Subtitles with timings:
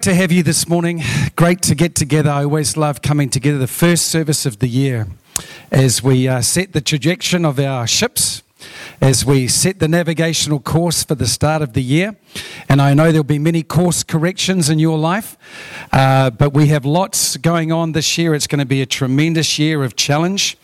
[0.00, 1.02] to have you this morning.
[1.36, 2.30] Great to get together.
[2.30, 3.58] I always love coming together.
[3.58, 5.06] The first service of the year
[5.70, 8.42] as we uh, set the trajectory of our ships,
[9.00, 12.16] as we set the navigational course for the start of the year.
[12.68, 15.38] And I know there'll be many course corrections in your life,
[15.92, 18.34] uh, but we have lots going on this year.
[18.34, 20.58] It's going to be a tremendous year of challenge.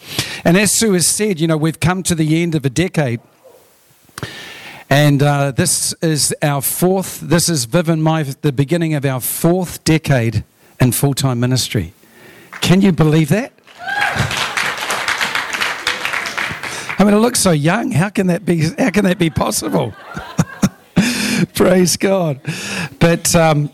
[0.45, 3.20] And as Sue has said, you know, we've come to the end of a decade.
[4.88, 9.20] And uh, this is our fourth, this is Viv and my, the beginning of our
[9.20, 10.45] fourth decade
[10.78, 11.92] in full time ministry.
[12.60, 13.52] Can you believe that?
[16.99, 17.91] I mean, it looks so young.
[17.91, 19.95] How can that be, how can that be possible?
[21.55, 22.41] Praise God.
[22.99, 23.71] But, um,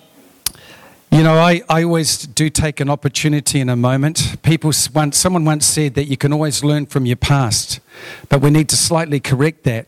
[1.11, 4.43] you know, I, I always do take an opportunity in a moment.
[4.43, 7.81] People once, someone once said that you can always learn from your past,
[8.29, 9.87] but we need to slightly correct that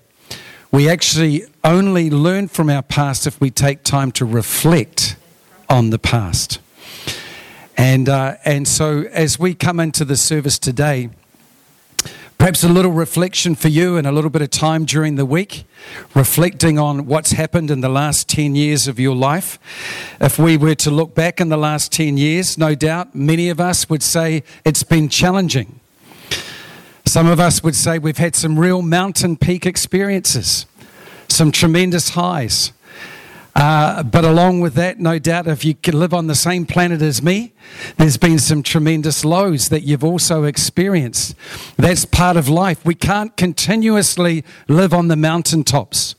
[0.74, 5.14] we actually only learn from our past if we take time to reflect
[5.68, 6.58] on the past.
[7.76, 11.10] And, uh, and so, as we come into the service today,
[12.38, 15.64] perhaps a little reflection for you and a little bit of time during the week,
[16.14, 19.58] reflecting on what's happened in the last 10 years of your life.
[20.20, 23.60] If we were to look back in the last 10 years, no doubt many of
[23.60, 25.80] us would say it's been challenging.
[27.06, 30.66] Some of us would say we've had some real mountain peak experiences,
[31.28, 32.72] some tremendous highs.
[33.54, 37.00] Uh, but along with that, no doubt, if you can live on the same planet
[37.00, 37.52] as me,
[37.96, 41.36] there's been some tremendous lows that you've also experienced.
[41.76, 42.84] That's part of life.
[42.84, 46.16] We can't continuously live on the mountaintops.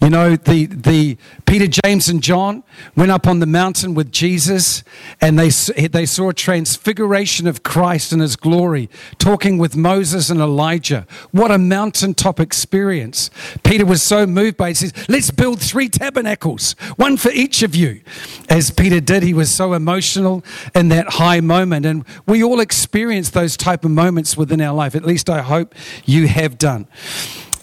[0.00, 2.64] You know, the, the Peter, James, and John
[2.96, 4.82] went up on the mountain with Jesus
[5.20, 5.50] and they,
[5.86, 11.06] they saw a transfiguration of Christ in his glory, talking with Moses and Elijah.
[11.30, 13.30] What a mountaintop experience.
[13.62, 14.80] Peter was so moved by it.
[14.80, 18.00] He says, Let's build three tabernacles, one for each of you.
[18.48, 20.42] As Peter did, he was so emotional
[20.74, 21.86] in that high moment.
[21.86, 24.94] And we all experience those type of moments within our life.
[24.94, 25.74] At least I hope
[26.04, 26.88] you have done.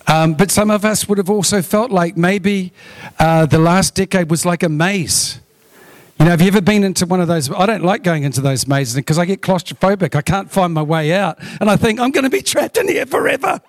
[0.09, 2.73] Um, but some of us would have also felt like maybe
[3.19, 5.39] uh, the last decade was like a maze.
[6.17, 7.49] You know, have you ever been into one of those?
[7.51, 10.15] I don't like going into those mazes because I get claustrophobic.
[10.15, 11.37] I can't find my way out.
[11.61, 13.61] And I think I'm going to be trapped in here forever.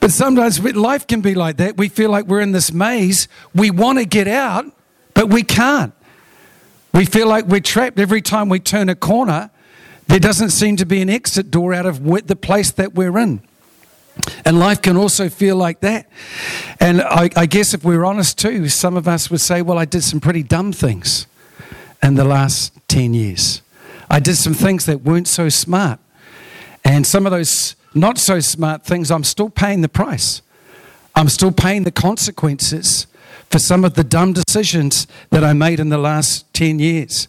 [0.00, 1.76] But sometimes life can be like that.
[1.76, 3.28] We feel like we're in this maze.
[3.54, 4.66] We want to get out,
[5.14, 5.94] but we can't.
[6.92, 9.50] We feel like we're trapped every time we turn a corner.
[10.08, 13.40] There doesn't seem to be an exit door out of the place that we're in.
[14.44, 16.08] And life can also feel like that.
[16.80, 19.84] And I, I, guess if we're honest too, some of us would say, well, I
[19.84, 21.26] did some pretty dumb things
[22.02, 23.62] in the last 10 years.
[24.10, 25.98] I did some things that weren't so smart.
[26.84, 30.42] And some of those not so smart things, I'm still paying the price.
[31.14, 33.06] I'm still paying the consequences
[33.50, 37.28] for some of the dumb decisions that I made in the last 10 years.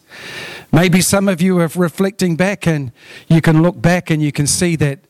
[0.72, 2.92] Maybe some of you are reflecting back and
[3.28, 5.00] you can look back and you can see that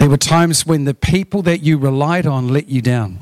[0.00, 3.18] there were times when the people that you relied on let you down.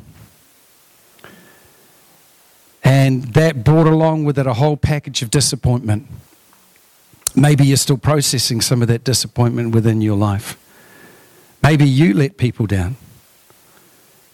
[2.85, 6.07] And that brought along with it a whole package of disappointment.
[7.35, 10.57] Maybe you're still processing some of that disappointment within your life.
[11.65, 12.95] Maybe you let people down.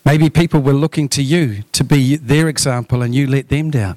[0.04, 3.96] Maybe people were looking to you to be their example and you let them down.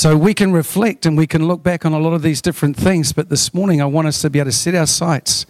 [0.00, 2.74] So we can reflect and we can look back on a lot of these different
[2.74, 5.44] things, but this morning I want us to be able to set our sights.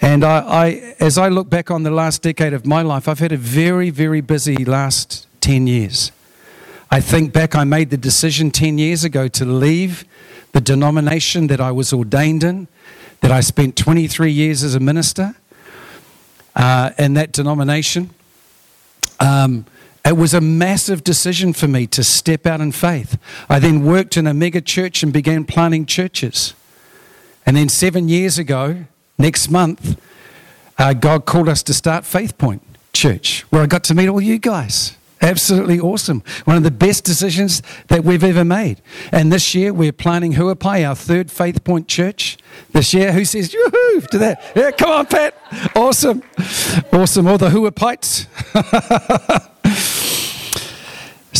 [0.00, 3.18] And I, I, as I look back on the last decade of my life, I've
[3.18, 6.12] had a very, very busy last 10 years.
[6.90, 10.06] I think back, I made the decision 10 years ago to leave
[10.52, 12.68] the denomination that I was ordained in,
[13.20, 15.36] that I spent 23 years as a minister
[16.56, 18.08] uh, in that denomination.
[19.20, 19.66] Um,
[20.04, 23.18] it was a massive decision for me to step out in faith.
[23.48, 26.54] I then worked in a mega church and began planting churches.
[27.46, 28.84] And then seven years ago,
[29.16, 29.98] next month,
[30.78, 32.62] uh, God called us to start Faith Point
[32.92, 34.96] Church, where I got to meet all you guys.
[35.22, 36.22] Absolutely awesome.
[36.44, 38.82] One of the best decisions that we've ever made.
[39.10, 42.36] And this year we're planning Huapai, our third Faith Point church.
[42.72, 44.42] This year, who says yoo-hoo to that?
[44.54, 45.34] Yeah, come on, Pat.
[45.74, 46.22] Awesome.
[46.92, 47.26] Awesome.
[47.26, 48.26] All the Huapaites.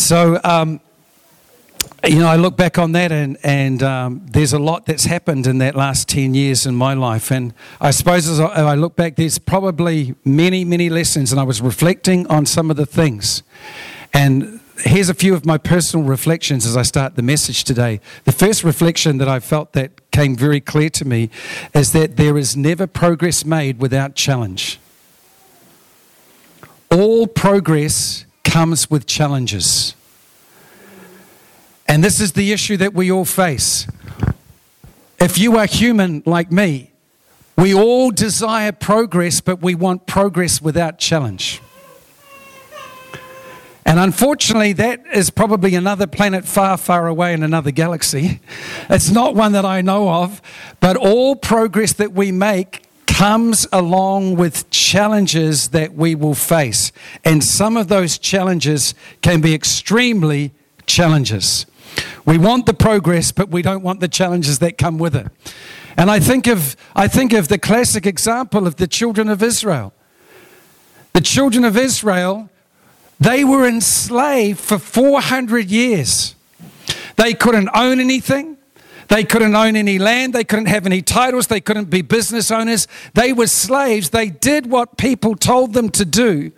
[0.04, 0.82] So, um,
[2.06, 5.46] you know, I look back on that and, and um, there's a lot that's happened
[5.46, 7.30] in that last 10 years in my life.
[7.30, 11.32] And I suppose as I, look back, there's probably many, many lessons.
[11.32, 13.42] And I was reflecting on some of the things.
[14.12, 17.98] And here's a few of my personal reflections as I start the message today.
[18.24, 21.30] The first reflection that I felt that came very clear to me
[21.72, 24.78] is that there is never progress made without challenge.
[26.90, 29.94] All progress comes with challenges.
[31.88, 33.86] And this is the issue that we all face.
[35.18, 36.92] If you are human like me,
[37.56, 41.60] we all desire progress, but we want progress without challenge.
[43.86, 48.40] And unfortunately, that is probably another planet far, far away in another galaxy.
[48.90, 50.42] It's not one that I know of,
[50.78, 52.83] but all progress that we make
[53.14, 56.90] comes along with challenges that we will face.
[57.24, 60.50] And some of those challenges can be extremely
[60.86, 61.64] challenges.
[62.26, 65.28] We want the progress, but we don't want the challenges that come with it.
[65.96, 69.92] And I think of, I think of the classic example of the children of Israel.
[71.12, 72.50] The children of Israel,
[73.20, 76.34] they were enslaved for 400 years.
[77.14, 78.53] They couldn't own anything.
[79.08, 80.32] They couldn't own any land.
[80.32, 81.46] They couldn't have any titles.
[81.46, 82.86] They couldn't be business owners.
[83.14, 84.10] They were slaves.
[84.10, 86.52] They did what people told them to do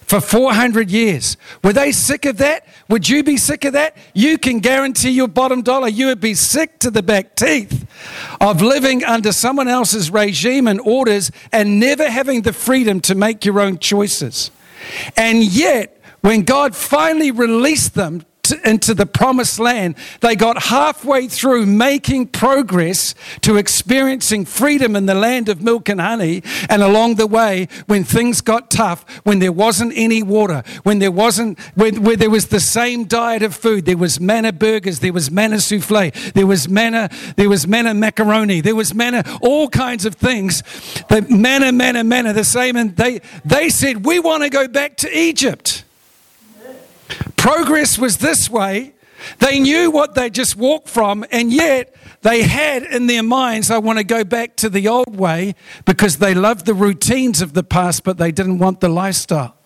[0.00, 1.36] for 400 years.
[1.62, 2.66] Were they sick of that?
[2.88, 3.96] Would you be sick of that?
[4.14, 7.86] You can guarantee your bottom dollar you would be sick to the back teeth
[8.40, 13.44] of living under someone else's regime and orders and never having the freedom to make
[13.44, 14.50] your own choices.
[15.16, 21.28] And yet, when God finally released them to, into the promised land, they got halfway
[21.28, 26.42] through making progress to experiencing freedom in the land of milk and honey.
[26.68, 31.12] And along the way, when things got tough, when there wasn't any water, when there
[31.12, 35.12] wasn't, when, where there was the same diet of food, there was manna burgers, there
[35.12, 40.04] was manna souffle, there was manna, there was manna macaroni, there was manna, all kinds
[40.04, 40.62] of things.
[41.08, 42.74] The manna, manna, manna, the same.
[42.74, 45.84] And they, they said, we want to go back to Egypt.
[47.36, 48.94] Progress was this way.
[49.38, 53.78] They knew what they just walked from, and yet they had in their minds, I
[53.78, 55.54] want to go back to the old way
[55.84, 59.56] because they loved the routines of the past, but they didn't want the lifestyle.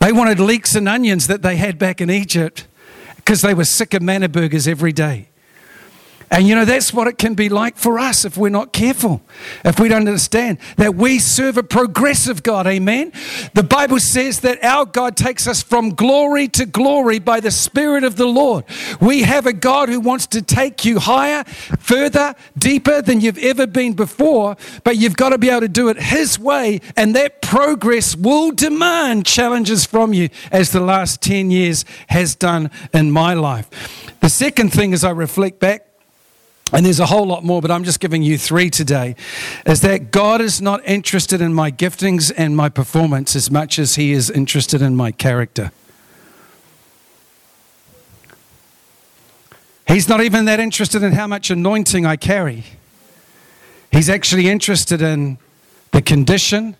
[0.00, 2.66] They wanted leeks and onions that they had back in Egypt
[3.16, 5.27] because they were sick of manna burgers every day.
[6.30, 9.22] And you know, that's what it can be like for us if we're not careful,
[9.64, 12.66] if we don't understand that we serve a progressive God.
[12.66, 13.12] Amen.
[13.54, 18.04] The Bible says that our God takes us from glory to glory by the Spirit
[18.04, 18.64] of the Lord.
[19.00, 21.44] We have a God who wants to take you higher,
[21.78, 25.88] further, deeper than you've ever been before, but you've got to be able to do
[25.88, 31.50] it His way, and that progress will demand challenges from you, as the last 10
[31.50, 33.68] years has done in my life.
[34.20, 35.87] The second thing, as I reflect back,
[36.72, 39.16] and there's a whole lot more, but I'm just giving you three today,
[39.66, 43.94] is that God is not interested in my giftings and my performance as much as
[43.94, 45.72] He is interested in my character.
[49.86, 52.64] He's not even that interested in how much anointing I carry.
[53.90, 55.38] He's actually interested in
[55.92, 56.76] the condition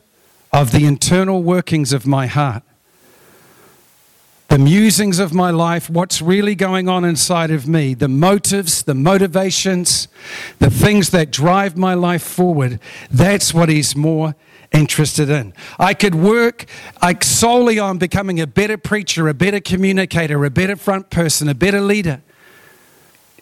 [0.53, 2.63] of the internal workings of my heart
[4.49, 8.95] the musings of my life, what's really going on inside of me, the motives, the
[8.95, 10.09] motivations,
[10.59, 12.81] the things that drive my life forward,
[13.11, 14.35] that's what he's more
[14.73, 15.53] interested in.
[15.79, 16.65] I could work
[17.03, 21.55] like solely on becoming a better preacher, a better communicator, a better front person, a
[21.55, 22.23] better leader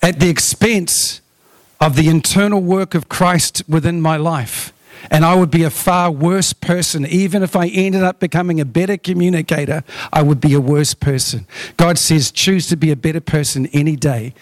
[0.03, 1.21] at the expense
[1.81, 4.73] of the internal work of Christ within my life.
[5.11, 7.07] And I would be a far worse person.
[7.07, 11.47] Even if I ended up becoming a better communicator, I would be a worse person.
[11.77, 14.35] God says, choose to be a better person any day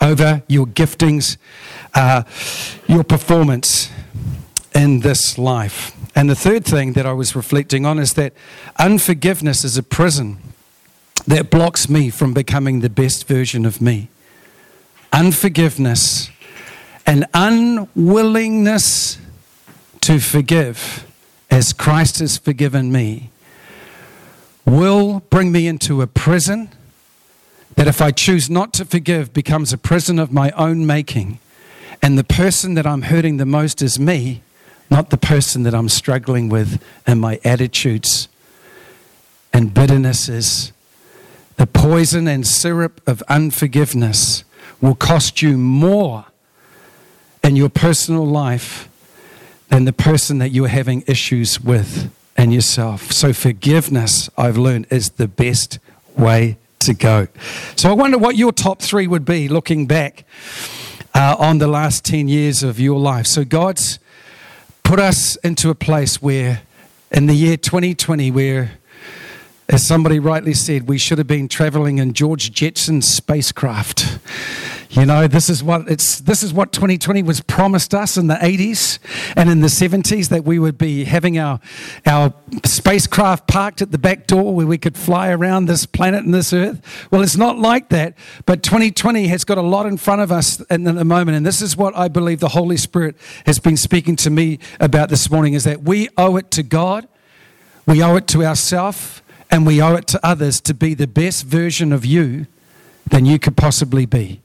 [0.00, 1.36] over your giftings,
[1.94, 2.22] uh,
[2.88, 3.90] your performance
[4.74, 5.96] in this life.
[6.14, 8.32] And the third thing that I was reflecting on is that
[8.78, 10.38] unforgiveness is a prison
[11.26, 14.08] that blocks me from becoming the best version of me.
[15.12, 16.30] Unforgiveness
[17.06, 19.18] and unwillingness
[20.02, 21.06] to forgive
[21.50, 23.30] as Christ has forgiven me
[24.64, 26.70] will bring me into a prison
[27.76, 31.38] that if I choose not to forgive becomes a prison of my own making.
[32.02, 34.42] And the person that I'm hurting the most is me,
[34.90, 38.28] not the person that I'm struggling with and my attitudes
[39.52, 40.72] and bitternesses.
[41.56, 44.44] The poison and syrup of unforgiveness
[44.80, 46.26] will cost you more
[47.42, 48.89] in your personal life
[49.70, 53.10] than the person that you're having issues with and yourself.
[53.10, 55.78] So, forgiveness, I've learned, is the best
[56.16, 57.28] way to go.
[57.76, 60.24] So I wonder what your top three would be looking back
[61.14, 63.26] uh, on the last 10 years of your life.
[63.26, 63.98] So God's
[64.82, 66.62] put us into a place where,
[67.10, 68.72] in the year 2020, where,
[69.70, 74.18] as somebody rightly said, we should have been traveling in George Jetson's spacecraft.
[74.90, 78.34] You know, this is what it's this is what 2020 was promised us in the
[78.34, 78.98] 80s
[79.36, 81.60] and in the 70s that we would be having our
[82.04, 82.34] our
[82.64, 86.52] spacecraft parked at the back door where we could fly around this planet and this
[86.52, 86.80] earth.
[87.12, 88.14] Well, it's not like that,
[88.46, 91.62] but 2020 has got a lot in front of us in the moment and this
[91.62, 93.14] is what I believe the Holy Spirit
[93.46, 97.06] has been speaking to me about this morning is that we owe it to God,
[97.86, 101.44] we owe it to ourselves, and we owe it to others to be the best
[101.44, 102.46] version of you
[103.06, 104.40] than you could possibly be.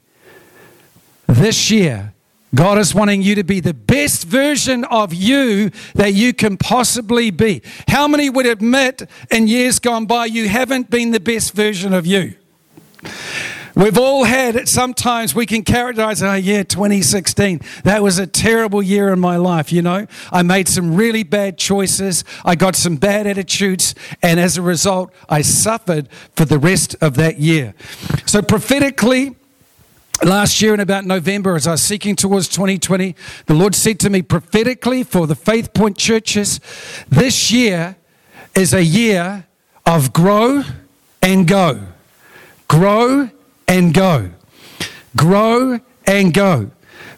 [1.28, 2.14] This year,
[2.54, 7.30] God is wanting you to be the best version of you that you can possibly
[7.30, 7.62] be.
[7.88, 12.06] How many would admit in years gone by you haven't been the best version of
[12.06, 12.36] you?
[13.76, 14.70] We've all had it.
[14.70, 17.60] Sometimes we can characterize, oh, yeah, 2016.
[17.84, 20.08] That was a terrible year in my life, you know.
[20.32, 22.24] I made some really bad choices.
[22.46, 23.94] I got some bad attitudes.
[24.22, 27.74] And as a result, I suffered for the rest of that year.
[28.26, 29.36] So, prophetically,
[30.24, 33.14] last year in about November, as I was seeking towards 2020,
[33.48, 36.62] the Lord said to me prophetically for the Faith Point churches,
[37.10, 37.98] this year
[38.56, 39.48] is a year
[39.86, 40.64] of grow
[41.22, 41.82] and go.
[42.70, 43.32] Grow
[43.68, 44.32] and go.
[45.16, 46.72] Grow and go.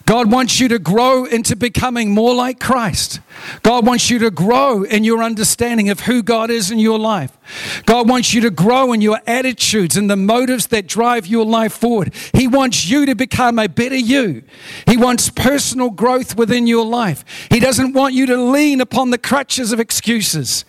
[0.08, 3.20] God wants you to grow into becoming more like Christ.
[3.62, 7.36] God wants you to grow in your understanding of who God is in your life.
[7.84, 11.74] God wants you to grow in your attitudes and the motives that drive your life
[11.74, 12.14] forward.
[12.32, 14.44] He wants you to become a better you.
[14.86, 17.22] He wants personal growth within your life.
[17.50, 20.64] He doesn't want you to lean upon the crutches of excuses.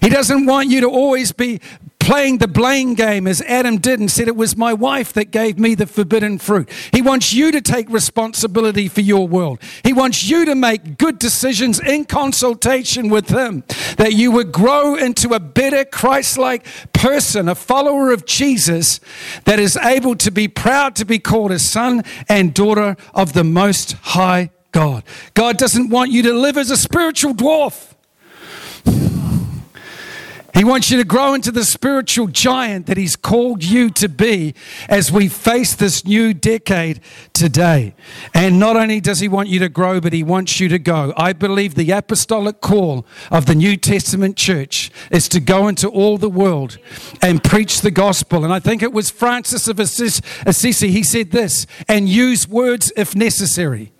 [0.00, 1.60] He doesn't want you to always be
[2.06, 5.58] playing the blame game as Adam did and said, It was my wife that gave
[5.58, 6.70] me the forbidden fruit.
[6.92, 9.60] He wants you to take responsibility for your world.
[9.82, 13.64] He wants you to make good decisions in consultation with Him,
[13.96, 19.00] that you would grow into a better Christ like person, a follower of Jesus
[19.44, 23.42] that is able to be proud to be called a son and daughter of the
[23.42, 25.02] Most High God.
[25.34, 27.94] God doesn't want you to live as a spiritual dwarf.
[30.56, 34.54] He wants you to grow into the spiritual giant that He's called you to be
[34.88, 37.00] as we face this new decade
[37.34, 37.94] today.
[38.32, 41.12] And not only does He want you to grow, but He wants you to go.
[41.14, 46.16] I believe the apostolic call of the New Testament church is to go into all
[46.16, 46.78] the world
[47.20, 48.42] and preach the gospel.
[48.42, 53.14] And I think it was Francis of Assisi, he said this, and use words if
[53.14, 53.92] necessary.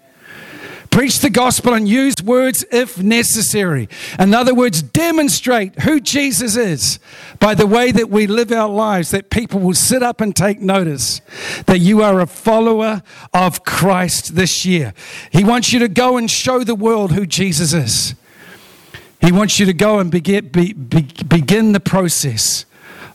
[0.90, 3.88] Preach the gospel and use words if necessary.
[4.18, 6.98] In other words, demonstrate who Jesus is
[7.38, 10.60] by the way that we live our lives, that people will sit up and take
[10.60, 11.20] notice
[11.66, 13.02] that you are a follower
[13.32, 14.94] of Christ this year.
[15.30, 18.14] He wants you to go and show the world who Jesus is.
[19.20, 22.66] He wants you to go and begin, be, be, begin the process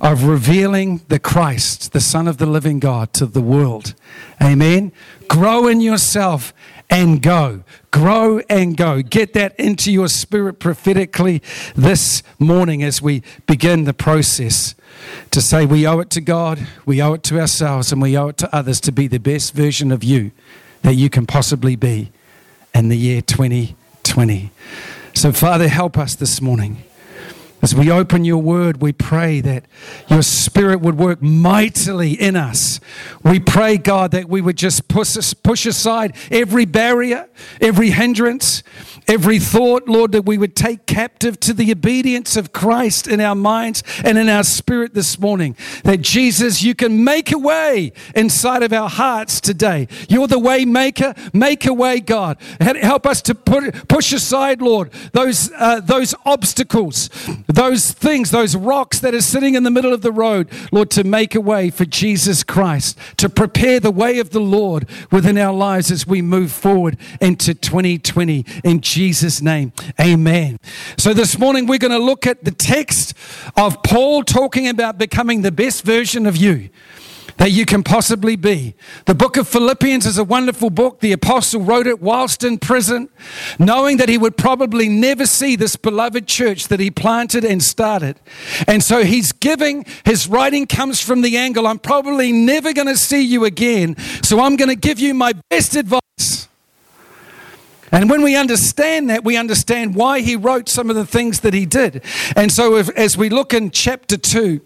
[0.01, 3.93] of revealing the Christ, the Son of the living God, to the world.
[4.41, 4.91] Amen.
[5.27, 6.53] Grow in yourself
[6.91, 7.63] and go.
[7.89, 9.01] Grow and go.
[9.01, 11.41] Get that into your spirit prophetically
[11.74, 14.75] this morning as we begin the process
[15.31, 18.27] to say we owe it to God, we owe it to ourselves, and we owe
[18.27, 20.31] it to others to be the best version of you
[20.83, 22.12] that you can possibly be
[22.74, 24.51] in the year 2020.
[25.13, 26.83] So, Father, help us this morning.
[27.62, 29.65] As we open your word, we pray that
[30.10, 32.80] your spirit would work mightily in us.
[33.24, 38.63] We pray, God, that we would just push, push aside every barrier, every hindrance,
[39.08, 43.36] every thought, Lord, that we would take captive to the obedience of Christ in our
[43.36, 45.56] minds and in our spirit this morning.
[45.84, 49.88] That Jesus, you can make a way inside of our hearts today.
[50.10, 51.13] You're the way maker.
[51.32, 52.38] Make a way, God.
[52.60, 57.10] Help us to put, push aside, Lord, those, uh, those obstacles
[57.51, 61.03] those things, those rocks that are sitting in the middle of the road, Lord, to
[61.03, 65.53] make a way for Jesus Christ, to prepare the way of the Lord within our
[65.53, 68.46] lives as we move forward into 2020.
[68.63, 70.60] In Jesus' name, amen.
[70.98, 73.13] So this morning we're going to look at the text
[73.55, 76.70] of Paul talking about becoming the best version of you
[77.41, 78.75] that you can possibly be.
[79.05, 81.00] The book of Philippians is a wonderful book.
[81.00, 83.10] The apostle wrote it whilst in prison,
[83.57, 88.19] knowing that he would probably never see this beloved church that he planted and started.
[88.67, 92.95] And so he's giving, his writing comes from the angle I'm probably never going to
[92.95, 96.48] see you again, so I'm going to give you my best advice.
[97.91, 101.55] And when we understand that, we understand why he wrote some of the things that
[101.55, 102.03] he did.
[102.36, 104.62] And so, if, as we look in chapter 2,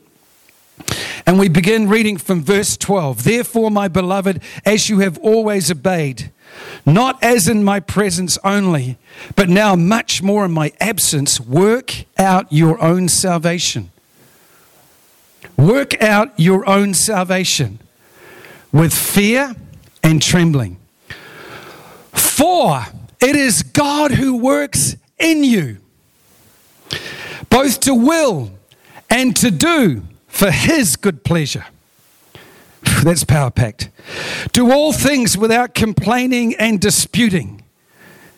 [1.26, 3.24] And we begin reading from verse 12.
[3.24, 6.32] Therefore, my beloved, as you have always obeyed,
[6.86, 8.98] not as in my presence only,
[9.36, 13.92] but now much more in my absence, work out your own salvation.
[15.58, 17.80] Work out your own salvation
[18.72, 19.56] with fear
[20.04, 20.78] and trembling.
[22.12, 22.86] For
[23.22, 25.78] it is God who works in you,
[27.50, 28.52] both to will
[29.10, 30.04] and to do
[30.36, 31.66] for his good pleasure.
[33.04, 33.90] That's power packed.
[34.52, 37.64] Do all things without complaining and disputing.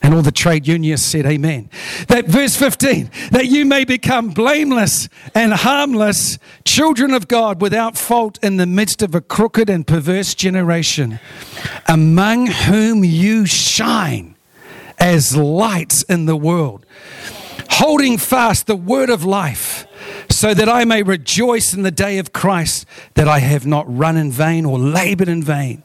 [0.04, 1.72] And all the trade unionists said, Amen.
[2.08, 8.38] That verse 15, that you may become blameless and harmless, children of God without fault
[8.44, 11.20] in the midst of a crooked and perverse generation,
[11.88, 14.36] among whom you shine
[15.00, 16.86] as lights in the world,
[17.72, 19.88] holding fast the word of life
[20.30, 24.18] so that I may rejoice in the day of Christ that I have not run
[24.18, 25.84] in vain or labored in vain.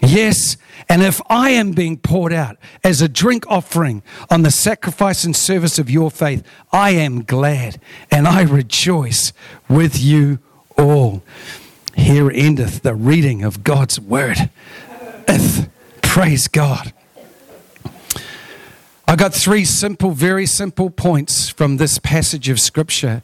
[0.00, 0.56] Yes,
[0.88, 5.36] and if I am being poured out as a drink offering on the sacrifice and
[5.36, 9.32] service of your faith, I am glad and I rejoice
[9.68, 10.38] with you
[10.76, 11.22] all.
[11.94, 14.50] Here endeth the reading of God's word.
[16.12, 16.92] Praise God.
[19.08, 23.22] I got three simple, very simple points from this passage of Scripture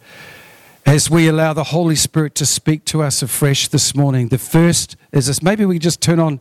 [0.88, 4.28] as we allow the Holy Spirit to speak to us afresh this morning.
[4.28, 6.40] The first is this maybe we just turn on,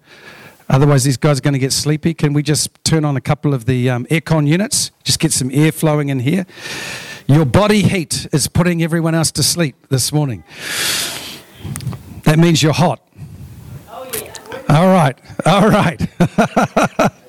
[0.69, 2.13] otherwise, these guys are going to get sleepy.
[2.13, 4.91] Can we just turn on a couple of the um, aircon units?
[5.03, 6.45] Just get some air flowing in here.
[7.27, 10.45] Your body heat is putting everyone else to sleep this morning.
[12.23, 13.05] That means you're hot.
[13.89, 14.33] Oh, yeah.
[14.69, 15.19] All right.
[15.45, 17.11] All right.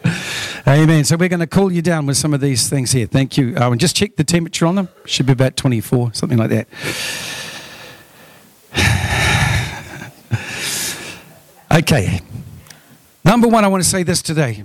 [0.66, 1.04] Amen.
[1.04, 3.06] So we're going to cool you down with some of these things here.
[3.06, 3.54] Thank you.
[3.56, 4.88] Uh, and just check the temperature on them.
[5.04, 6.68] Should be about 24, something like that.
[11.78, 12.20] okay.
[13.24, 14.64] Number one, I want to say this today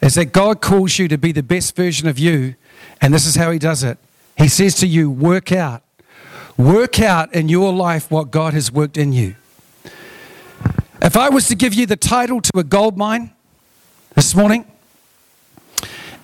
[0.00, 2.54] is that God calls you to be the best version of you,
[3.00, 3.98] and this is how He does it.
[4.36, 5.82] He says to you, work out.
[6.56, 9.36] Work out in your life what God has worked in you.
[11.00, 13.32] If I was to give you the title to a gold mine
[14.14, 14.66] this morning,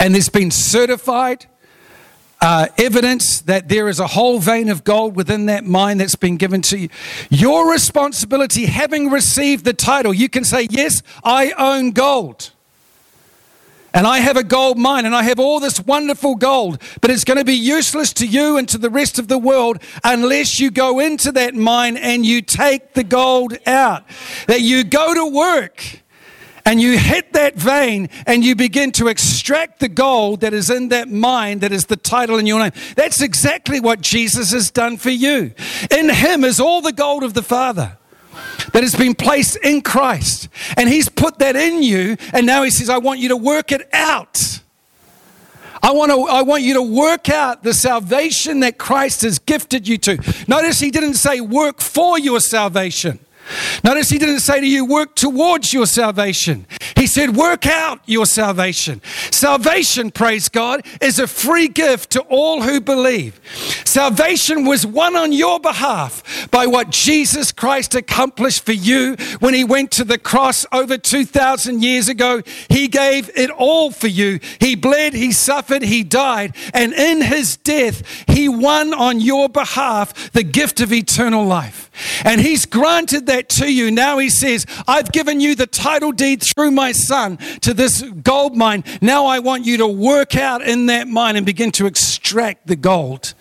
[0.01, 1.47] and there's been certified
[2.41, 6.37] uh, evidence that there is a whole vein of gold within that mine that's been
[6.37, 6.89] given to you.
[7.31, 12.53] Your responsibility, having received the title, you can say, Yes, I own gold.
[13.95, 17.25] And I have a gold mine and I have all this wonderful gold, but it's
[17.25, 20.71] going to be useless to you and to the rest of the world unless you
[20.71, 24.05] go into that mine and you take the gold out.
[24.47, 26.03] That you go to work
[26.65, 30.89] and you hit that vein and you begin to extract the gold that is in
[30.89, 32.73] that mine that is the title in your name.
[32.97, 35.53] That's exactly what Jesus has done for you.
[35.91, 37.97] In Him is all the gold of the Father
[38.73, 40.49] that has been placed in Christ.
[40.77, 43.73] And He's put that in you, and now He says, I want you to work
[43.73, 44.61] it out.
[45.83, 49.87] I want, to, I want you to work out the salvation that Christ has gifted
[49.87, 50.19] you to.
[50.49, 53.21] Notice he didn't say work for your salvation.
[53.85, 56.67] Notice he didn't say to you, work towards your salvation.
[56.97, 59.01] He said, work out your salvation.
[59.31, 63.41] Salvation, praise God, is a free gift to all who believe.
[63.85, 69.65] Salvation was won on your behalf by what Jesus Christ accomplished for you when he
[69.65, 72.43] went to the cross over 2,000 years ago.
[72.69, 74.41] He gave it all for you.
[74.61, 80.33] He bled, he suffered, he died, and in his death, he won on your behalf
[80.33, 81.88] the gift of eternal life.
[82.25, 83.91] And he's granted that to you.
[83.91, 88.57] Now he says, I've given you the title deed through my son to this gold
[88.57, 88.85] mine.
[89.01, 92.77] Now I want you to work out in that mine and begin to extract the
[92.77, 93.35] gold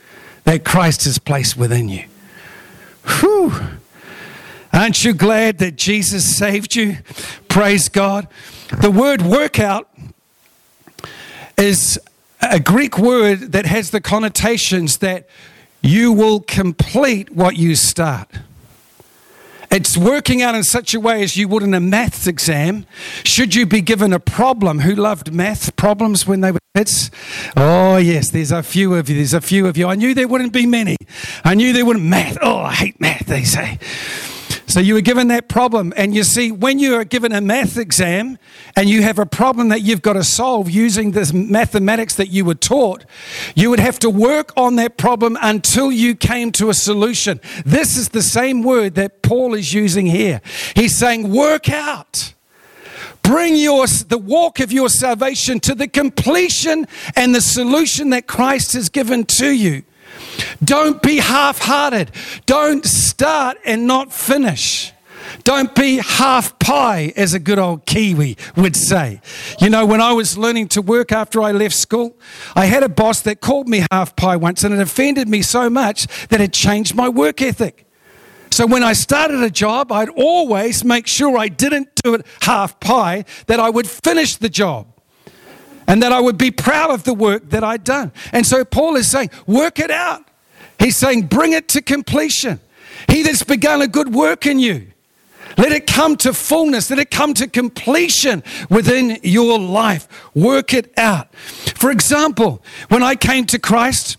[0.43, 2.05] that Christ has placed within you.
[3.19, 3.53] Whew.
[4.73, 6.97] Aren't you glad that Jesus saved you?
[7.47, 8.27] Praise God.
[8.81, 9.89] The word workout
[11.57, 11.99] is
[12.41, 15.27] a Greek word that has the connotations that
[15.81, 18.29] you will complete what you start.
[19.69, 22.85] It's working out in such a way as you would in a maths exam.
[23.23, 24.79] Should you be given a problem?
[24.79, 27.11] Who loved math problems when they were kids?
[27.55, 29.17] Oh, yes, there's a few of you.
[29.17, 29.87] There's a few of you.
[29.87, 30.95] I knew there wouldn't be many.
[31.43, 32.37] I knew there wouldn't math.
[32.41, 33.77] Oh, I hate math, they say.
[34.67, 35.93] So you were given that problem.
[35.95, 38.37] And you see, when you are given a math exam
[38.75, 42.43] and you have a problem that you've got to solve using the mathematics that you
[42.43, 43.05] were taught,
[43.55, 47.39] you would have to work on that problem until you came to a solution.
[47.65, 50.41] This is the same word that Paul is using here.
[50.75, 52.33] He's saying, work out.
[53.23, 58.73] Bring your, the walk of your salvation to the completion and the solution that Christ
[58.73, 59.83] has given to you.
[60.63, 62.11] Don't be half hearted.
[62.45, 64.93] Don't start and not finish.
[65.43, 69.21] Don't be half pie, as a good old Kiwi would say.
[69.59, 72.17] You know, when I was learning to work after I left school,
[72.55, 75.69] I had a boss that called me half pie once, and it offended me so
[75.69, 77.85] much that it changed my work ethic.
[78.51, 82.79] So when I started a job, I'd always make sure I didn't do it half
[82.79, 84.87] pie, that I would finish the job
[85.87, 88.11] and that I would be proud of the work that I'd done.
[88.31, 90.26] And so Paul is saying, work it out.
[90.79, 92.59] He's saying, bring it to completion.
[93.09, 94.87] He that's begun a good work in you,
[95.57, 100.07] let it come to fullness, let it come to completion within your life.
[100.35, 101.33] Work it out.
[101.33, 104.17] For example, when I came to Christ,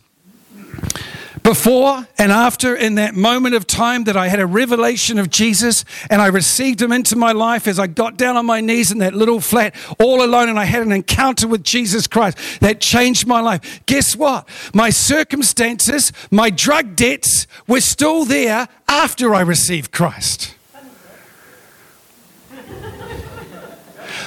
[1.49, 5.83] before and after, in that moment of time that I had a revelation of Jesus
[6.11, 8.99] and I received him into my life as I got down on my knees in
[8.99, 13.27] that little flat all alone and I had an encounter with Jesus Christ that changed
[13.27, 13.81] my life.
[13.87, 14.47] Guess what?
[14.75, 20.55] My circumstances, my drug debts were still there after I received Christ.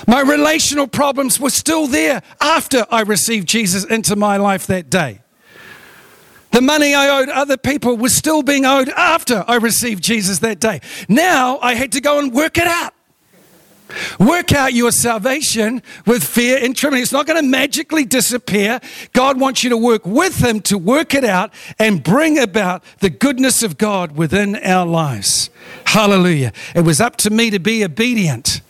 [0.07, 5.19] My relational problems were still there after I received Jesus into my life that day.
[6.51, 10.59] The money I owed other people was still being owed after I received Jesus that
[10.59, 10.81] day.
[11.07, 12.93] Now I had to go and work it out.
[14.19, 17.03] Work out your salvation with fear and trembling.
[17.03, 18.79] It's not going to magically disappear.
[19.13, 23.09] God wants you to work with Him to work it out and bring about the
[23.09, 25.49] goodness of God within our lives.
[25.85, 26.53] Hallelujah.
[26.75, 28.61] It was up to me to be obedient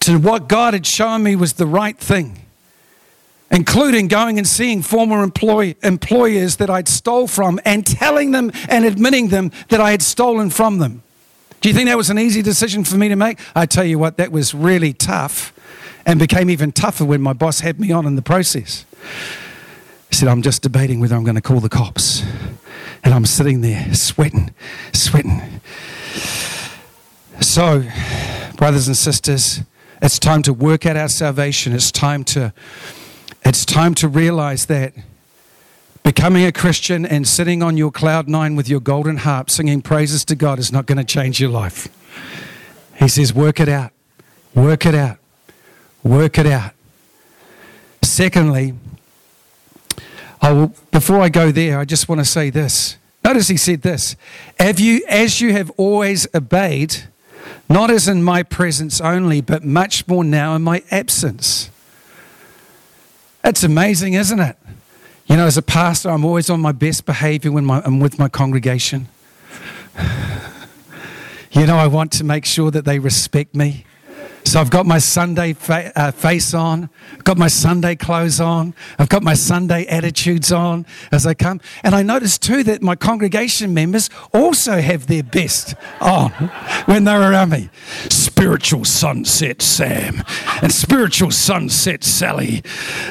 [0.00, 2.41] to what God had shown me was the right thing
[3.52, 8.84] including going and seeing former employ- employers that I'd stole from and telling them and
[8.86, 11.02] admitting them that I had stolen from them.
[11.60, 13.38] Do you think that was an easy decision for me to make?
[13.54, 15.52] I tell you what, that was really tough
[16.04, 18.84] and became even tougher when my boss had me on in the process.
[20.08, 22.24] He said, I'm just debating whether I'm going to call the cops.
[23.04, 24.54] And I'm sitting there sweating,
[24.92, 25.40] sweating.
[27.40, 27.84] So,
[28.56, 29.60] brothers and sisters,
[30.00, 31.72] it's time to work out our salvation.
[31.72, 32.52] It's time to
[33.44, 34.94] it's time to realize that
[36.02, 40.24] becoming a Christian and sitting on your cloud nine with your golden harp singing praises
[40.26, 41.88] to God is not going to change your life.
[42.96, 43.92] He says, work it out,
[44.54, 45.18] work it out,
[46.02, 46.72] work it out.
[48.02, 48.74] Secondly,
[50.40, 52.96] I will, before I go there, I just want to say this.
[53.24, 54.16] Notice he said this
[54.58, 57.04] have you, as you have always obeyed,
[57.68, 61.70] not as in my presence only, but much more now in my absence.
[63.44, 64.56] It's amazing, isn't it?
[65.26, 68.18] You know, as a pastor, I'm always on my best behavior when my, I'm with
[68.18, 69.08] my congregation.
[71.50, 73.84] you know, I want to make sure that they respect me.
[74.44, 78.74] So I've got my Sunday fa- uh, face on, I've got my Sunday clothes on,
[78.98, 81.60] I've got my Sunday attitudes on as I come.
[81.82, 86.30] And I notice too that my congregation members also have their best on
[86.86, 87.70] when they're around me.
[88.10, 90.22] Spiritual sunset Sam
[90.60, 92.62] and spiritual sunset Sally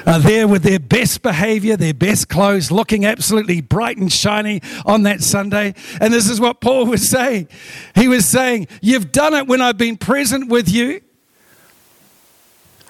[0.05, 5.03] are there with their best behavior, their best clothes, looking absolutely bright and shiny on
[5.03, 5.73] that Sunday.
[5.99, 7.47] And this is what Paul was saying.
[7.95, 11.01] He was saying, You've done it when I've been present with you.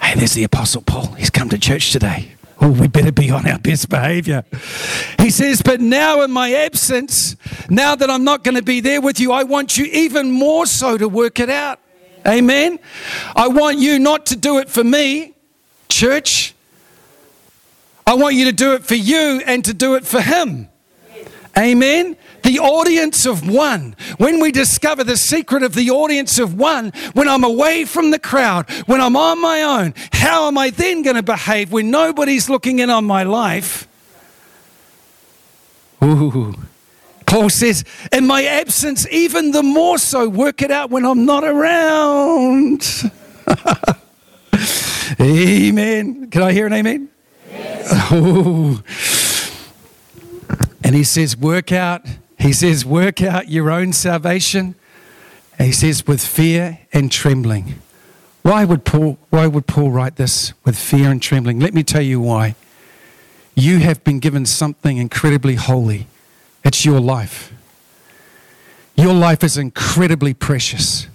[0.02, 1.08] Hey, there's the Apostle Paul.
[1.14, 2.32] He's come to church today.
[2.60, 4.44] Oh, we better be on our best behavior.
[5.20, 7.36] He says, But now in my absence,
[7.70, 10.66] now that I'm not going to be there with you, I want you even more
[10.66, 11.80] so to work it out.
[12.28, 12.80] Amen.
[13.36, 15.34] I want you not to do it for me,
[15.90, 16.54] church.
[18.06, 20.70] I want you to do it for you and to do it for him.
[21.58, 22.16] Amen.
[22.44, 23.96] The audience of one.
[24.18, 28.20] When we discover the secret of the audience of one, when I'm away from the
[28.20, 32.50] crowd, when I'm on my own, how am I then going to behave when nobody's
[32.50, 33.88] looking in on my life?
[36.04, 36.56] Ooh.
[37.26, 41.46] Paul says, in my absence, even the more so, work it out when I'm not
[41.46, 42.84] around.
[45.22, 46.30] amen.
[46.30, 47.10] Can I hear an amen?
[47.50, 48.12] Yes.
[48.14, 48.84] Ooh.
[50.84, 52.02] And he says, work out,
[52.42, 54.76] he says, work out your own salvation.
[55.58, 57.76] And he says, with fear and trembling.
[58.42, 61.60] Why would Paul, why would Paul write this with fear and trembling?
[61.60, 62.56] Let me tell you why.
[63.54, 66.08] You have been given something incredibly holy.
[66.64, 67.54] It's your life.
[68.96, 71.08] Your life is incredibly precious.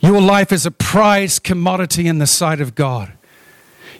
[0.00, 3.12] Your life is a prized commodity in the sight of God.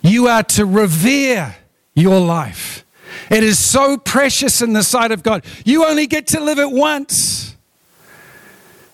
[0.02, 1.56] You are to revere
[1.94, 2.83] your life.
[3.30, 5.44] It is so precious in the sight of God.
[5.64, 7.54] You only get to live it once.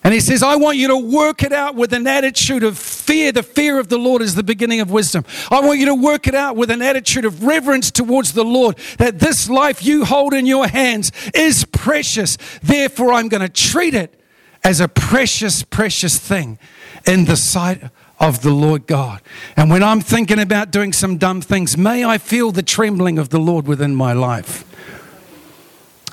[0.03, 3.33] And he says, I want you to work it out with an attitude of fear.
[3.33, 5.27] The fear of the Lord is the beginning of wisdom.
[5.51, 8.79] I want you to work it out with an attitude of reverence towards the Lord
[8.97, 12.39] that this life you hold in your hands is precious.
[12.63, 14.19] Therefore, I'm going to treat it
[14.65, 16.59] as a precious, precious thing
[17.07, 17.83] in the sight
[18.21, 19.23] of the Lord God.
[19.57, 23.31] And when I'm thinking about doing some dumb things, may I feel the trembling of
[23.31, 24.65] the Lord within my life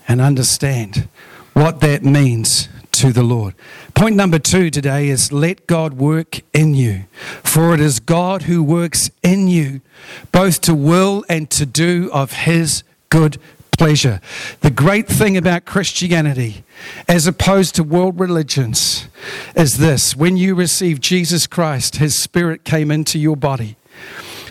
[0.07, 1.09] and understand
[1.53, 3.53] what that means to the Lord.
[3.93, 7.05] Point number two today is let God work in you.
[7.43, 9.81] For it is God who works in you,
[10.31, 13.37] both to will and to do of his good
[13.77, 14.19] pleasure.
[14.61, 16.63] The great thing about Christianity,
[17.07, 19.07] as opposed to world religions,
[19.55, 23.77] is this when you receive Jesus Christ, his spirit came into your body.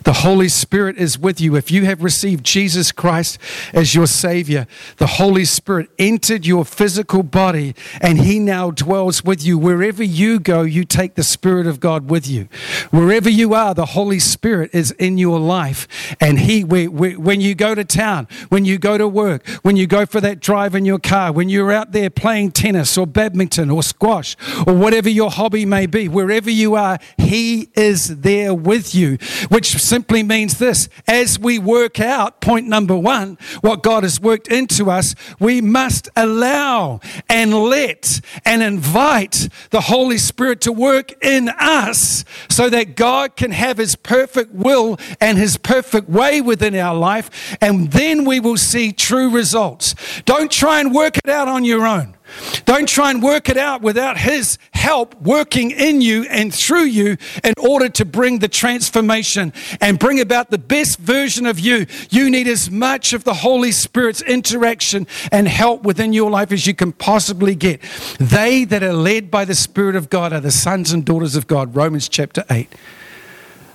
[0.07, 1.57] The Holy Spirit is with you.
[1.57, 3.39] If you have received Jesus Christ
[3.73, 9.45] as your Savior, the Holy Spirit entered your physical body and He now dwells with
[9.45, 9.59] you.
[9.59, 12.49] Wherever you go, you take the Spirit of God with you.
[12.93, 15.89] Wherever you are, the Holy Spirit is in your life.
[16.21, 20.07] And He, when you go to town, when you go to work, when you go
[20.07, 23.83] for that drive in your car, when you're out there playing tennis or badminton or
[23.83, 24.37] squash
[24.69, 29.75] or whatever your hobby may be, wherever you are, He is there with you, which
[29.97, 34.91] simply means this as we work out, point number one, what God has worked into
[34.91, 42.27] us, we must allow and let and invite the Holy Spirit to work in us
[42.51, 47.57] so that God can have His perfect will and His perfect way within our life,
[47.63, 49.95] and then we will see true results.
[50.27, 52.17] Don't try and work it out on your own.
[52.65, 57.17] Don't try and work it out without His help working in you and through you
[57.43, 61.87] in order to bring the transformation and bring about the best version of you.
[62.09, 66.69] You need as much of the Holy Spirit's interaction and help within your life as
[66.69, 67.81] you can possibly get.
[68.21, 71.49] They that are led by the Spirit of God are the sons and daughters of
[71.49, 71.75] God.
[71.75, 72.73] Romans chapter 8.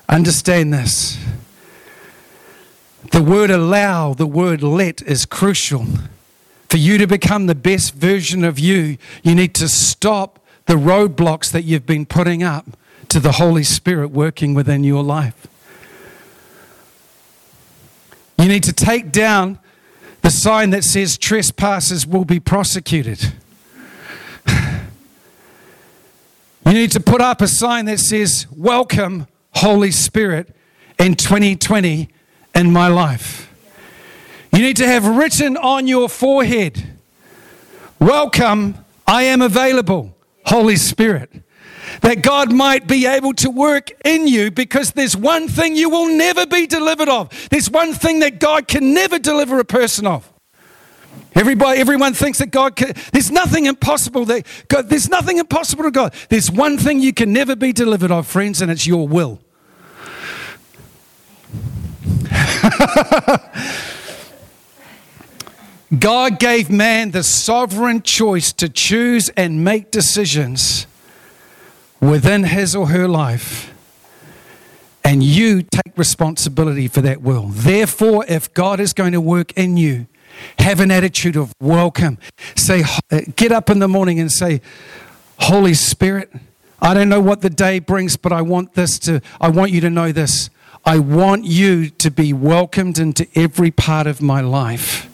[0.08, 1.20] Understand this.
[3.12, 5.88] The word allow, the word let is crucial.
[6.70, 11.52] For you to become the best version of you, you need to stop the roadblocks
[11.52, 12.66] that you've been putting up
[13.10, 15.48] to the Holy Spirit working within your life.
[18.38, 19.60] You need to take down
[20.22, 23.34] the sign that says trespassers will be prosecuted.
[26.64, 30.56] You need to put up a sign that says, Welcome, Holy Spirit,
[31.00, 32.08] in 2020
[32.54, 33.52] in my life.
[34.54, 36.98] You need to have written on your forehead,
[38.00, 38.76] Welcome,
[39.08, 41.32] I am available, Holy Spirit.
[42.02, 46.08] That God might be able to work in you because there's one thing you will
[46.08, 47.30] never be delivered of.
[47.50, 50.32] There's one thing that God can never deliver a person of.
[51.34, 55.92] Everybody, everyone thinks that God can, there's nothing impossible that God, there's nothing impossible to
[55.92, 56.14] God.
[56.30, 59.40] There's one thing you can never be delivered of, friends, and it's your will.
[65.98, 70.88] God gave man the sovereign choice to choose and make decisions
[72.00, 73.74] within his or her life.
[75.04, 77.48] And you take responsibility for that will.
[77.48, 80.08] Therefore, if God is going to work in you,
[80.60, 82.18] have an attitude of welcome.
[82.56, 84.62] Say, uh, get up in the morning and say,
[85.40, 86.32] Holy Spirit,
[86.82, 89.82] I don't know what the day brings, but I want this to, I want you
[89.82, 90.50] to know this.
[90.86, 95.11] I want you to be welcomed into every part of my life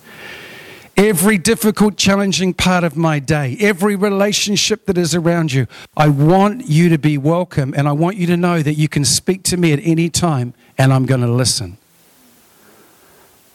[0.98, 5.68] every difficult, challenging part of my day, every relationship that is around you.
[5.96, 9.06] I want you to be welcome, and I want you to know that you can
[9.06, 11.78] speak to me at any time, and I'm going to listen.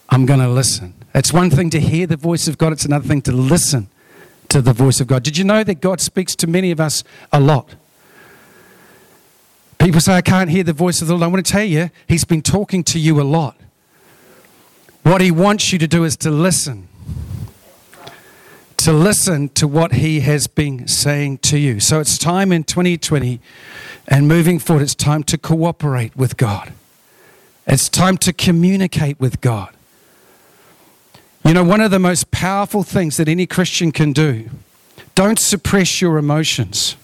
[0.09, 0.95] I'm going to listen.
[1.15, 3.89] It's one thing to hear the voice of God, it's another thing to listen
[4.49, 5.23] to the voice of God.
[5.23, 7.03] Did you know that God speaks to many of us
[7.33, 7.75] a lot?
[9.79, 11.25] People say, I can't hear the voice of the Lord.
[11.25, 13.57] I want to tell you, He's been talking to you a lot.
[15.03, 16.87] What He wants you to do is to listen
[18.83, 21.79] to listen to what He has been saying to you.
[21.79, 23.41] So it's time in 2020
[24.09, 26.73] and moving forward, it's time to cooperate with God.
[27.65, 29.73] It's time to communicate with God.
[31.45, 34.51] You know, one of the most powerful things that any Christian can do,
[35.15, 36.97] don't suppress your emotions.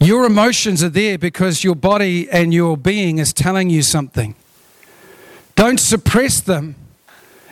[0.00, 4.36] Your emotions are there because your body and your being is telling you something.
[5.56, 6.76] Don't suppress them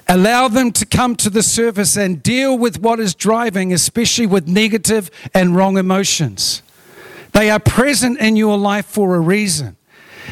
[0.08, 4.46] Allow them to come to the surface and deal with what is driving, especially with
[4.46, 6.62] negative and wrong emotions.
[7.32, 9.76] They are present in your life for a reason.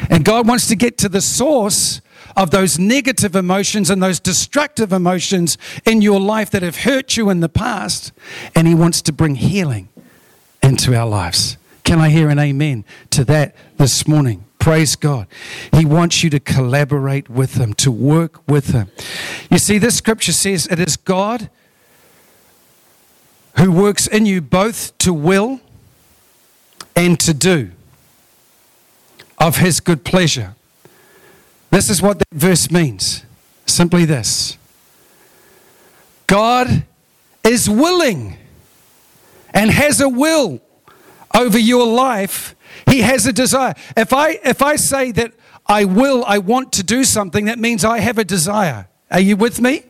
[0.09, 2.01] And God wants to get to the source
[2.35, 7.29] of those negative emotions and those destructive emotions in your life that have hurt you
[7.29, 8.11] in the past.
[8.53, 9.89] And He wants to bring healing
[10.63, 11.57] into our lives.
[11.83, 14.45] Can I hear an amen to that this morning?
[14.65, 15.27] Praise God.
[15.73, 18.89] He wants you to collaborate with Him, to work with Him.
[19.51, 21.51] You see, this scripture says it is God
[23.59, 25.61] who works in you both to will
[26.95, 27.73] and to do
[29.37, 30.55] of His good pleasure.
[31.69, 33.23] This is what that verse means
[33.67, 34.57] simply this
[36.25, 36.85] God
[37.43, 38.37] is willing
[39.53, 40.59] and has a will
[41.35, 42.55] over your life,
[42.89, 43.75] He has a desire.
[43.95, 45.33] If I, if I say that
[45.65, 48.87] I will, I want to do something, that means I have a desire.
[49.11, 49.83] Are you with me?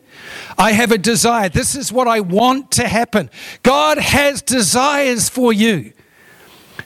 [0.58, 1.48] I have a desire.
[1.48, 3.30] This is what I want to happen.
[3.62, 5.92] God has desires for you.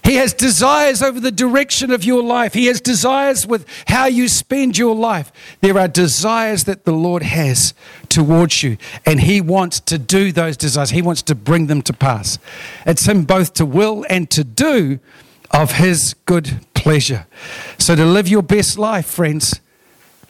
[0.03, 2.55] He has desires over the direction of your life.
[2.55, 5.31] He has desires with how you spend your life.
[5.61, 7.75] There are desires that the Lord has
[8.09, 10.91] towards you, and He wants to do those desires.
[10.91, 12.39] He wants to bring them to pass.
[12.87, 15.01] It's Him both to will and to do
[15.51, 17.27] of His good pleasure.
[17.79, 19.61] So, to live your best life, friends,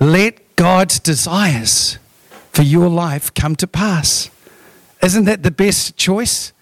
[0.01, 1.99] let God's desires
[2.53, 4.31] for your life come to pass.
[5.03, 6.53] Isn't that the best choice?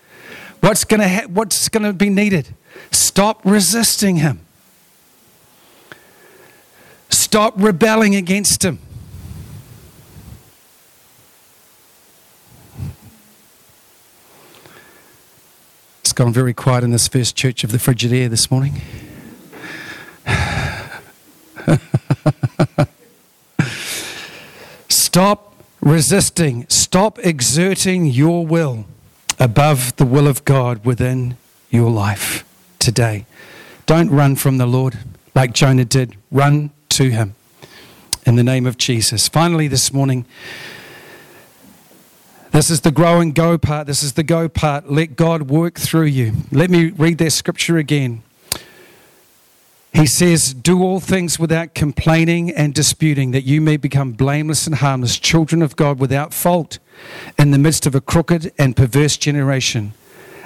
[0.61, 2.55] What's going to ha- to be needed?
[2.99, 4.41] Stop resisting him.
[7.11, 8.81] Stop rebelling against him.
[16.01, 18.83] It's gone very quiet in this first church of the Frigidaire this morning.
[24.89, 26.67] Stop resisting.
[26.69, 28.87] Stop exerting your will
[29.39, 31.37] above the will of God within
[31.71, 32.45] your life
[32.88, 33.27] today.
[33.85, 34.96] Don't run from the Lord
[35.35, 36.16] like Jonah did.
[36.31, 37.35] Run to him
[38.24, 39.29] in the name of Jesus.
[39.29, 40.24] Finally, this morning,
[42.51, 43.87] this is the grow and go part.
[43.87, 44.90] This is the go part.
[44.90, 46.33] Let God work through you.
[46.51, 48.22] Let me read that scripture again.
[49.92, 54.77] He says, Do all things without complaining and disputing, that you may become blameless and
[54.77, 56.79] harmless, children of God without fault,
[57.38, 59.92] in the midst of a crooked and perverse generation,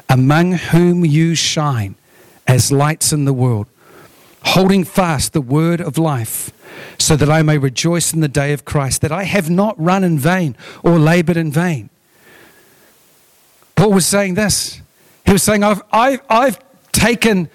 [0.08, 1.94] among whom you shine
[2.52, 3.66] as lights in the world,
[4.44, 6.52] holding fast the word of life,
[6.98, 10.04] so that I may rejoice in the day of Christ, that I have not run
[10.04, 11.88] in vain or labored in vain.
[13.74, 14.82] Paul was saying this.
[15.24, 16.58] He was saying, I've, I've, I've
[16.92, 17.48] taken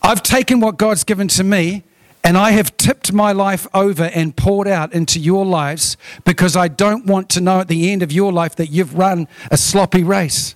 [0.00, 1.82] I've taken what God's given to me
[2.24, 6.68] and I have tipped my life over and poured out into your lives because I
[6.68, 10.04] don't want to know at the end of your life that you've run a sloppy
[10.04, 10.54] race.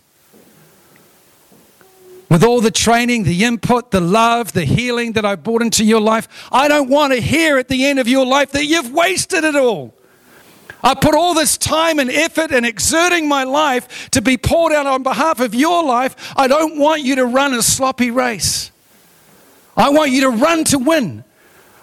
[2.33, 6.01] With all the training, the input, the love, the healing that I brought into your
[6.01, 9.45] life, I don't want to hear at the end of your life that you've wasted
[9.45, 9.93] it all.
[10.83, 14.87] I put all this time and effort and exerting my life to be poured out
[14.87, 16.33] on behalf of your life.
[16.35, 18.73] I don't want you to run a sloppy race.
[19.77, 21.25] I want you to run to win.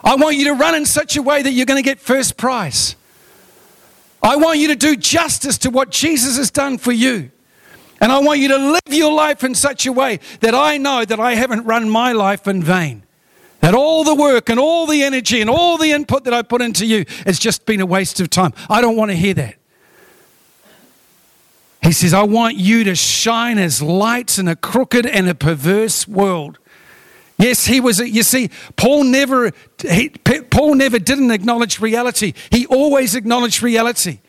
[0.03, 2.37] I want you to run in such a way that you're going to get first
[2.37, 2.95] prize.
[4.23, 7.29] I want you to do justice to what Jesus has done for you.
[8.01, 11.03] And I want you to live your life in such a way that I know
[11.03, 13.03] that I haven't run my life in vain.
[13.59, 16.61] That all the work and all the energy and all the input that I put
[16.61, 18.53] into you has just been a waste of time.
[18.69, 19.55] I don't want to hear that.
[21.81, 26.07] He says, I want you to shine as lights in a crooked and a perverse
[26.07, 26.57] world.
[27.37, 27.99] Yes, he was.
[27.99, 32.33] You see, Paul never, he, Paul never didn't acknowledge reality.
[32.51, 34.19] He always acknowledged reality.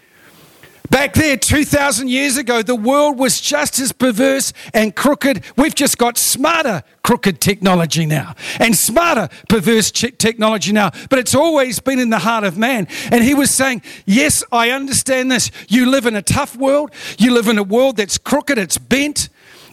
[0.91, 5.45] Back there, 2,000 years ago, the world was just as perverse and crooked.
[5.57, 10.91] We've just got smarter crooked technology now and smarter perverse technology now.
[11.09, 12.89] But it's always been in the heart of man.
[13.13, 15.53] And he was saying, Yes, I understand this.
[15.69, 16.91] You live in a tough world.
[17.19, 19.29] You live in a world that's crooked, it's bent.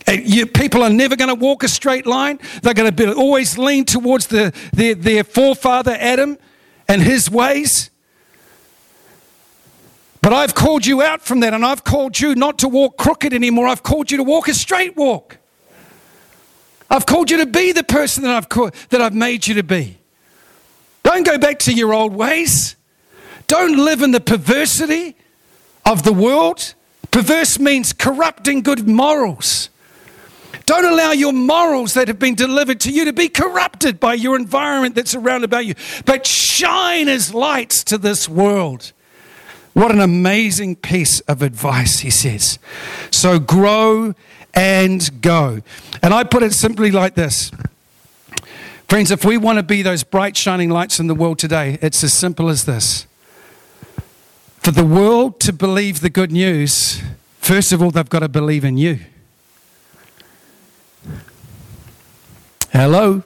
[0.07, 2.39] You, people are never going to walk a straight line.
[2.61, 6.37] They're going to always lean towards the, their, their forefather Adam
[6.87, 7.89] and his ways.
[10.27, 13.33] But I've called you out from that, and I've called you not to walk crooked
[13.33, 13.65] anymore.
[13.65, 15.37] I've called you to walk a straight walk.
[16.89, 19.63] I've called you to be the person that I've, called, that I've made you to
[19.63, 19.99] be.
[21.03, 22.75] Don't go back to your old ways.
[23.47, 25.15] Don't live in the perversity
[25.85, 26.73] of the world.
[27.09, 29.69] Perverse means corrupting good morals.
[30.65, 34.35] Don't allow your morals that have been delivered to you to be corrupted by your
[34.35, 38.91] environment that's around about you, but shine as lights to this world.
[39.77, 42.57] What an amazing piece of advice, he says.
[43.11, 44.15] So grow
[44.55, 45.59] and go.
[46.01, 47.51] And I put it simply like this
[48.89, 52.03] Friends, if we want to be those bright, shining lights in the world today, it's
[52.03, 53.05] as simple as this.
[54.63, 57.03] For the world to believe the good news,
[57.37, 59.01] first of all, they've got to believe in you.
[62.71, 63.21] Hello?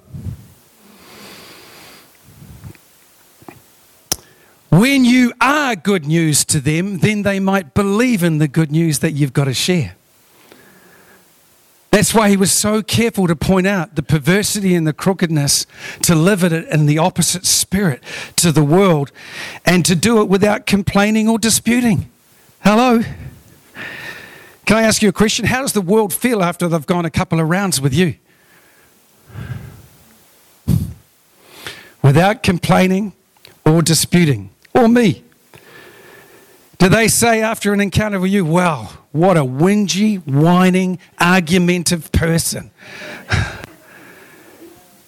[4.71, 8.99] When you are good news to them, then they might believe in the good news
[8.99, 9.95] that you've got to share.
[11.91, 15.67] That's why he was so careful to point out the perversity and the crookedness,
[16.03, 18.01] to live it in the opposite spirit
[18.37, 19.11] to the world,
[19.65, 22.09] and to do it without complaining or disputing.
[22.63, 23.01] Hello?
[24.65, 25.47] Can I ask you a question?
[25.47, 28.15] How does the world feel after they've gone a couple of rounds with you?
[32.01, 33.11] Without complaining
[33.65, 35.23] or disputing, or me.
[36.77, 42.71] Do they say after an encounter with you, wow, what a whingy, whining, argumentative person?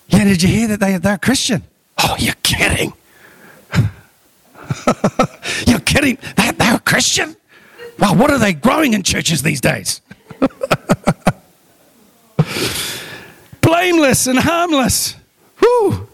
[0.08, 1.64] yeah, did you hear that they, they're Christian?
[1.98, 2.94] Oh, you're kidding.
[5.66, 6.20] you're kidding.
[6.38, 7.36] They, they're Christian?
[7.98, 10.02] Wow, what are they growing in churches these days?
[13.62, 15.16] Blameless and harmless.
[15.58, 16.08] Whew.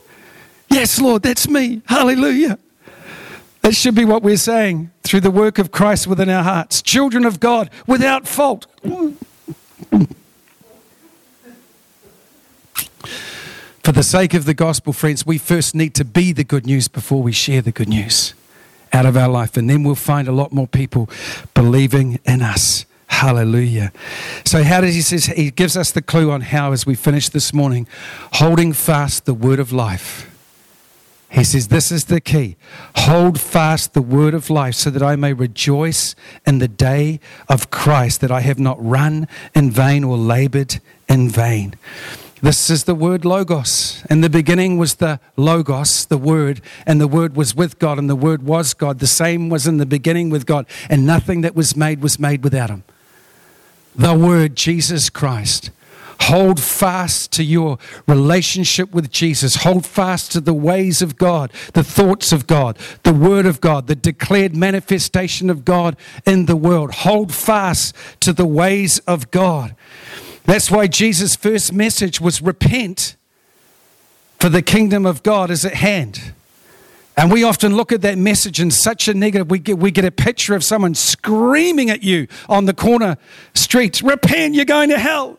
[0.69, 1.81] Yes, Lord, that's me.
[1.85, 2.59] Hallelujah.
[3.69, 6.81] That should be what we're saying through the work of Christ within our hearts.
[6.81, 8.65] Children of God without fault.
[13.83, 16.87] For the sake of the gospel, friends, we first need to be the good news
[16.87, 18.33] before we share the good news
[18.91, 19.55] out of our life.
[19.55, 21.07] And then we'll find a lot more people
[21.53, 22.87] believing in us.
[23.05, 23.91] Hallelujah.
[24.45, 27.29] So, how does he says he gives us the clue on how as we finish
[27.29, 27.87] this morning,
[28.33, 30.28] holding fast the word of life.
[31.29, 32.57] He says, This is the key.
[32.95, 36.15] Hold fast the word of life so that I may rejoice
[36.45, 41.29] in the day of Christ, that I have not run in vain or labored in
[41.29, 41.75] vain.
[42.41, 44.03] This is the word Logos.
[44.09, 48.09] In the beginning was the Logos, the Word, and the Word was with God, and
[48.09, 48.99] the Word was God.
[48.99, 52.41] The same was in the beginning with God, and nothing that was made was made
[52.43, 52.83] without Him.
[53.93, 55.69] The Word, Jesus Christ.
[56.21, 59.55] Hold fast to your relationship with Jesus.
[59.57, 63.87] Hold fast to the ways of God, the thoughts of God, the Word of God,
[63.87, 65.95] the declared manifestation of God
[66.25, 66.91] in the world.
[66.91, 69.75] Hold fast to the ways of God.
[70.43, 73.15] That's why Jesus' first message was repent,
[74.39, 76.33] for the kingdom of God is at hand.
[77.15, 80.05] And we often look at that message in such a negative, we get, we get
[80.05, 83.17] a picture of someone screaming at you on the corner
[83.53, 85.38] streets, repent, you're going to hell.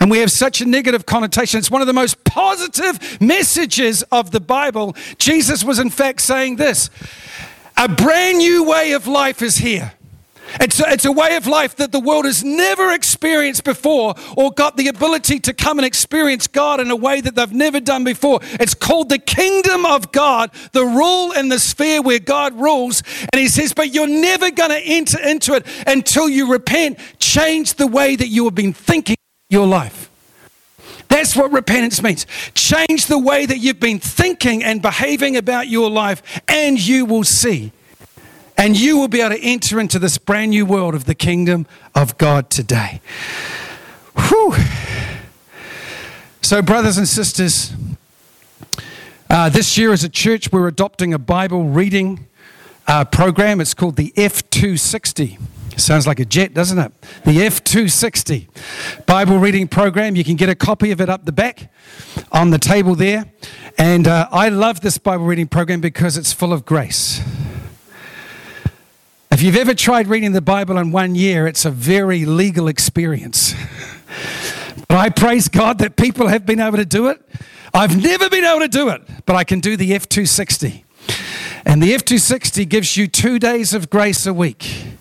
[0.00, 1.58] And we have such a negative connotation.
[1.58, 4.94] It's one of the most positive messages of the Bible.
[5.18, 6.90] Jesus was, in fact, saying this
[7.76, 9.92] a brand new way of life is here.
[10.60, 14.50] It's a, it's a way of life that the world has never experienced before or
[14.50, 18.04] got the ability to come and experience God in a way that they've never done
[18.04, 18.40] before.
[18.58, 23.02] It's called the kingdom of God, the rule and the sphere where God rules.
[23.32, 27.74] And he says, but you're never going to enter into it until you repent, change
[27.74, 29.16] the way that you have been thinking
[29.48, 30.10] your life.
[31.08, 32.26] That's what repentance means.
[32.54, 37.24] Change the way that you've been thinking and behaving about your life, and you will
[37.24, 37.72] see.
[38.56, 41.66] And you will be able to enter into this brand new world of the kingdom
[41.94, 43.00] of God today.
[44.16, 44.54] Whew.
[46.42, 47.72] So, brothers and sisters,
[49.30, 52.26] uh, this year as a church, we're adopting a Bible reading
[52.86, 53.60] uh, program.
[53.60, 55.38] It's called the F260.
[55.78, 56.92] Sounds like a jet, doesn't it?
[57.24, 58.48] The F260
[59.06, 60.16] Bible reading program.
[60.16, 61.70] You can get a copy of it up the back
[62.32, 63.26] on the table there.
[63.78, 67.20] And uh, I love this Bible reading program because it's full of grace.
[69.30, 73.54] If you've ever tried reading the Bible in one year, it's a very legal experience.
[74.88, 77.22] But I praise God that people have been able to do it.
[77.72, 80.82] I've never been able to do it, but I can do the F260.
[81.64, 84.97] And the F260 gives you two days of grace a week.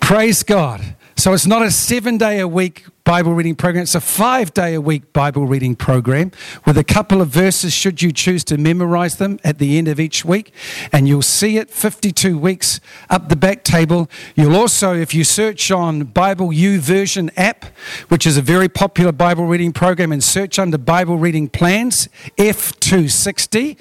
[0.00, 0.96] Praise God.
[1.16, 3.82] So it's not a seven day a week Bible reading program.
[3.82, 6.30] It's a five day a week Bible reading program
[6.64, 9.98] with a couple of verses, should you choose to memorize them at the end of
[9.98, 10.52] each week.
[10.92, 12.80] And you'll see it 52 weeks
[13.10, 14.08] up the back table.
[14.36, 17.64] You'll also, if you search on Bible YouVersion app,
[18.08, 23.76] which is a very popular Bible reading program, and search under Bible reading plans, F260,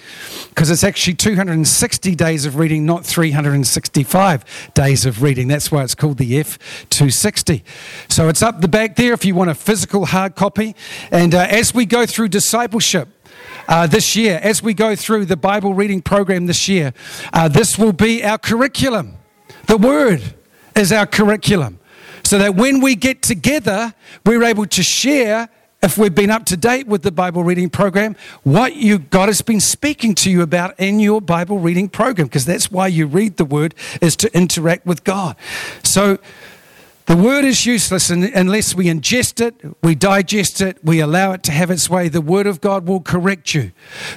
[0.49, 5.47] because it's actually 260 days of reading, not 365 days of reading.
[5.47, 7.61] That's why it's called the F260.
[8.09, 10.75] So it's up the back if you want a physical hard copy.
[11.11, 13.07] And uh, as we go through discipleship,
[13.67, 16.93] uh, this year, as we go through the Bible reading program this year,
[17.33, 19.15] uh, this will be our curriculum.
[19.67, 20.35] The Word
[20.75, 21.79] is our curriculum.
[22.23, 23.93] So that when we get together,
[24.25, 25.49] we're able to share,
[25.81, 29.41] if we've been up to date with the Bible reading program, what you God has
[29.41, 33.37] been speaking to you about in your Bible reading program, because that's why you read
[33.37, 35.35] the Word, is to interact with God.
[35.83, 36.19] So
[37.11, 39.53] The word is useless unless we ingest it,
[39.83, 42.07] we digest it, we allow it to have its way.
[42.07, 43.73] The word of God will correct you.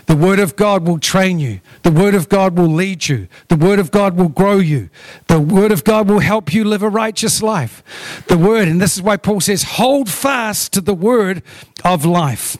[0.06, 1.58] The word of God will train you.
[1.82, 3.26] The word of God will lead you.
[3.48, 4.90] The word of God will grow you.
[5.26, 7.82] The word of God will help you live a righteous life.
[8.28, 11.42] The word, and this is why Paul says, hold fast to the word
[11.84, 12.56] of life.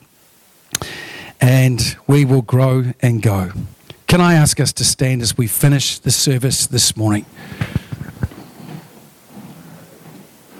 [1.39, 3.53] And we will grow and go.
[4.07, 7.25] Can I ask us to stand as we finish the service this morning?